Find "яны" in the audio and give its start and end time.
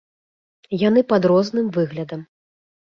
0.87-1.05